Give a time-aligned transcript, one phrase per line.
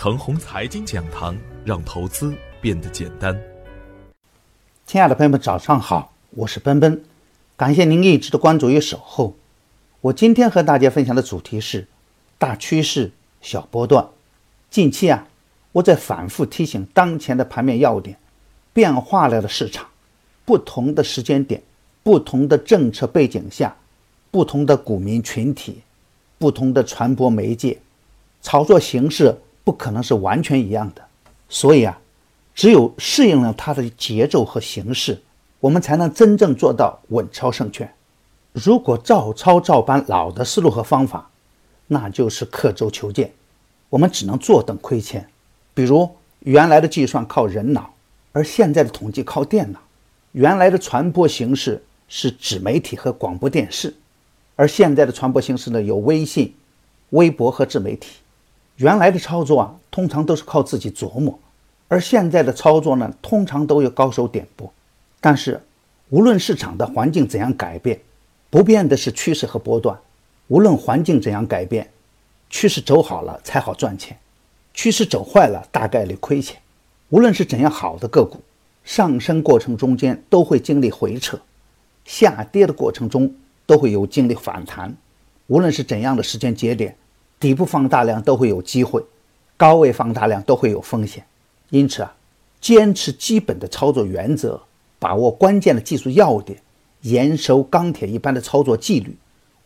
[0.00, 3.36] 程红财经讲堂，让投资变得简单。
[4.86, 7.02] 亲爱的朋友们，早上好，我是奔奔，
[7.56, 9.34] 感谢您一直的关注与守候。
[10.00, 11.88] 我今天和大家分享的主题是
[12.38, 14.06] 大趋势小波段。
[14.70, 15.26] 近期啊，
[15.72, 18.16] 我在反复提醒当前的盘面要点，
[18.72, 19.88] 变化了的市场，
[20.44, 21.60] 不同的时间点，
[22.04, 23.76] 不同的政策背景下，
[24.30, 25.82] 不同的股民群体，
[26.38, 27.80] 不同的传播媒介，
[28.40, 29.34] 炒作形式。
[29.68, 31.02] 不可能是完全一样的，
[31.46, 32.00] 所以啊，
[32.54, 35.20] 只有适应了它的节奏和形式，
[35.60, 37.92] 我们才能真正做到稳操胜券。
[38.54, 41.28] 如果照抄照搬老的思路和方法，
[41.88, 43.34] 那就是刻舟求剑，
[43.90, 45.28] 我们只能坐等亏钱。
[45.74, 46.08] 比如
[46.38, 47.92] 原来的计算靠人脑，
[48.32, 49.80] 而现在的统计靠电脑；
[50.32, 53.94] 原来的传播形式是纸媒体和广播电视，
[54.56, 56.54] 而现在的传播形式呢有微信、
[57.10, 58.12] 微博和自媒体。
[58.78, 61.36] 原来的操作啊，通常都是靠自己琢磨，
[61.88, 64.72] 而现在的操作呢，通常都有高手点拨。
[65.20, 65.60] 但是，
[66.10, 68.00] 无论市场的环境怎样改变，
[68.50, 69.98] 不变的是趋势和波段。
[70.46, 71.90] 无论环境怎样改变，
[72.48, 74.16] 趋势走好了才好赚钱，
[74.72, 76.56] 趋势走坏了大概率亏钱。
[77.08, 78.40] 无论是怎样好的个股，
[78.84, 81.40] 上升过程中间都会经历回撤，
[82.04, 83.34] 下跌的过程中
[83.66, 84.94] 都会有经历反弹。
[85.48, 86.96] 无论是怎样的时间节点。
[87.40, 89.02] 底部放大量都会有机会，
[89.56, 91.24] 高位放大量都会有风险，
[91.70, 92.12] 因此啊，
[92.60, 94.60] 坚持基本的操作原则，
[94.98, 96.60] 把握关键的技术要点，
[97.02, 99.16] 严守钢铁一般的操作纪律，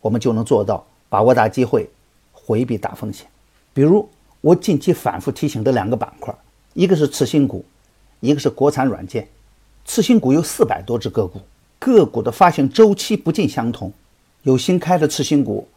[0.01, 1.89] 我们就能做到把握大机会，
[2.31, 3.25] 回避大风险。
[3.73, 4.07] 比如
[4.41, 6.35] 我近期反复提醒的两个板块，
[6.73, 7.65] 一个是次新股，
[8.19, 9.27] 一个是国产软件。
[9.83, 11.41] 次新股有四百多只个股，
[11.79, 13.91] 个股的发行周期不尽相同，
[14.43, 15.67] 有新开的次新股。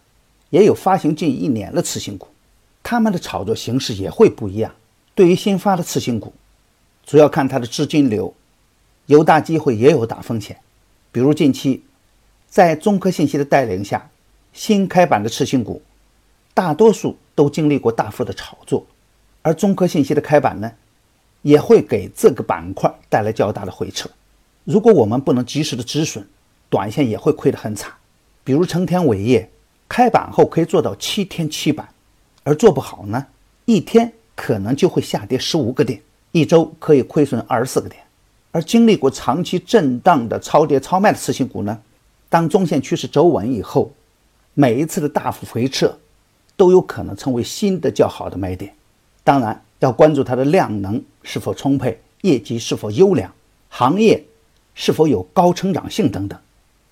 [0.50, 2.28] 也有发行近一年的次新股，
[2.82, 4.72] 他们的炒作形式也会不一样。
[5.14, 6.32] 对于新发的次新股，
[7.04, 8.32] 主要看它的资金流，
[9.06, 10.56] 有大机会也有大风险。
[11.10, 11.82] 比如近期，
[12.48, 14.08] 在中科信息的带领下，
[14.52, 15.82] 新开板的次新股，
[16.54, 18.86] 大多数都经历过大幅的炒作，
[19.42, 20.70] 而中科信息的开板呢，
[21.42, 24.08] 也会给这个板块带来较大的回撤。
[24.64, 26.26] 如果我们不能及时的止损，
[26.68, 27.92] 短线也会亏得很惨。
[28.44, 29.50] 比如成天伟业。
[29.88, 31.88] 开板后可以做到七天七板，
[32.42, 33.26] 而做不好呢，
[33.64, 36.00] 一天可能就会下跌十五个点，
[36.32, 38.02] 一周可以亏损二十四个点。
[38.50, 41.78] 而经历过长期震荡的超跌超卖的次新股呢，
[42.28, 43.92] 当中线趋势走稳以后，
[44.54, 45.96] 每一次的大幅回撤
[46.56, 48.74] 都有可能成为新的较好的买点。
[49.22, 53.30] 当然要关注它的量能是否充沛，业绩是否优良，
[53.68, 54.24] 行业
[54.74, 56.38] 是否有高成长性等等。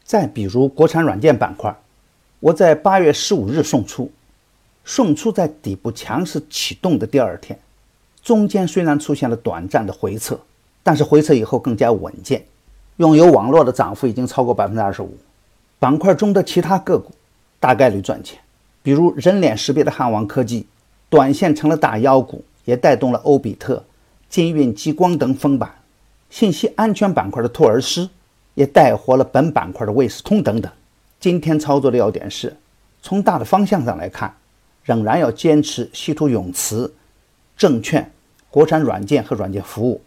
[0.05, 1.75] 再比如国产软件板块。
[2.45, 4.11] 我在八月十五日送出，
[4.85, 7.59] 送出在底部强势启动的第二天，
[8.23, 10.39] 中间虽然出现了短暂的回撤，
[10.83, 12.45] 但是回撤以后更加稳健。
[12.99, 15.17] 拥有网络的涨幅已经超过百分之二十五，
[15.79, 17.13] 板块中的其他个股
[17.59, 18.39] 大概率赚钱，
[18.83, 20.67] 比如人脸识别的汉王科技，
[21.09, 23.83] 短线成了大妖股，也带动了欧比特、
[24.29, 25.75] 金运激光等封板。
[26.29, 28.11] 信息安全板块的托尔斯，
[28.53, 30.71] 也带活了本板块的卫士通等等。
[31.25, 32.55] 今天操作的要点是，
[33.01, 34.37] 从大的方向上来看，
[34.83, 36.93] 仍然要坚持稀土永磁、
[37.57, 38.13] 证券、
[38.51, 40.03] 国产软件和软件服务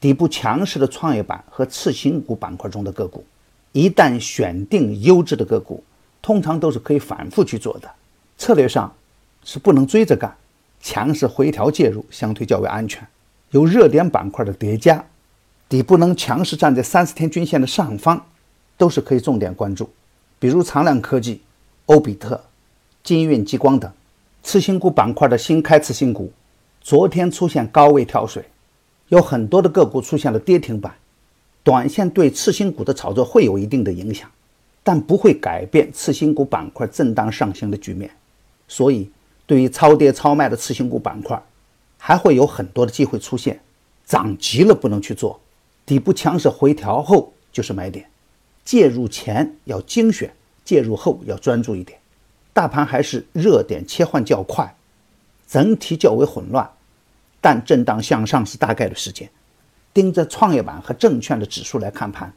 [0.00, 3.24] 底部强势的创业板和次新股板块中的个股。
[3.70, 5.84] 一旦选定优质的个股，
[6.20, 7.88] 通常都是可以反复去做的。
[8.36, 8.92] 策略上
[9.44, 10.36] 是不能追着干，
[10.80, 13.06] 强势回调介入相对较为安全。
[13.52, 15.04] 有热点板块的叠加，
[15.68, 18.26] 底部能强势站在三十天均线的上方，
[18.76, 19.88] 都是可以重点关注。
[20.38, 21.40] 比如长亮科技、
[21.86, 22.44] 欧比特、
[23.02, 23.90] 金运激光等
[24.42, 26.32] 次新股板块的新开次新股，
[26.80, 28.44] 昨天出现高位跳水，
[29.08, 30.94] 有很多的个股出现了跌停板。
[31.64, 34.30] 短线对次新股的炒作会有一定的影响，
[34.82, 38.10] 但不会改变次新股板块震荡上行的局面。
[38.68, 39.10] 所以，
[39.46, 41.42] 对于超跌超卖的次新股板块，
[41.98, 43.60] 还会有很多的机会出现。
[44.06, 45.38] 涨急了不能去做，
[45.84, 48.08] 底部强势回调后就是买点。
[48.68, 50.30] 介入前要精选，
[50.62, 51.98] 介入后要专注一点。
[52.52, 54.76] 大盘还是热点切换较快，
[55.46, 56.70] 整体较为混乱，
[57.40, 59.30] 但震荡向上是大概率事件。
[59.94, 62.30] 盯着创业板和证券的指数来看盘，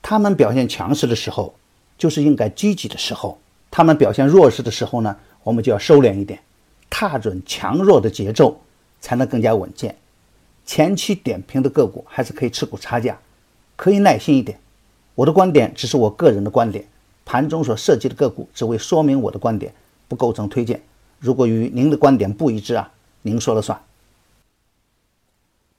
[0.00, 1.54] 他们表现强势的时候，
[1.98, 3.36] 就是应该积极的时候；
[3.70, 6.40] 他们表现弱势的时候呢，我们就要收敛一点，
[6.88, 8.58] 踏准强弱的节奏，
[9.02, 9.94] 才能更加稳健。
[10.64, 13.18] 前期点评的个股还是可以持股差价，
[13.76, 14.58] 可以耐心一点。
[15.14, 16.84] 我的观点只是我个人的观点，
[17.24, 19.72] 盘中所涉及的个股只为说明我的观点，
[20.08, 20.82] 不构成推荐。
[21.20, 23.80] 如果与您的观点不一致啊，您说了算。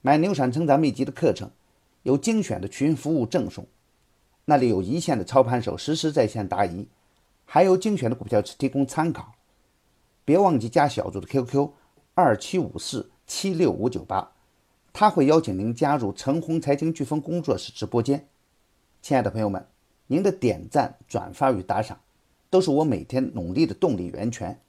[0.00, 1.50] 买牛产成长秘籍的课程，
[2.02, 3.66] 有精选的群服务赠送，
[4.46, 6.86] 那里有一线的操盘手实时在线答疑，
[7.44, 9.34] 还有精选的股票提供参考。
[10.24, 11.70] 别忘记加小组的 QQ
[12.14, 14.30] 二七五四七六五九八，
[14.92, 18.26] 他会邀请您加入陈红财经飓风工作室直播间。
[19.06, 19.64] 亲爱的朋友们，
[20.08, 22.00] 您的点赞、转发与打赏，
[22.50, 24.60] 都是我每天努力的动力源泉。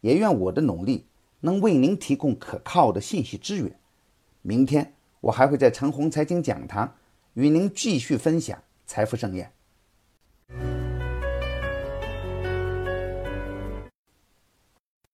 [0.00, 1.04] 也愿我的努力
[1.40, 3.78] 能为您提供可靠的信息资源。
[4.40, 6.94] 明天我还会在陈红财经讲堂
[7.34, 9.52] 与您继续分享财富盛宴。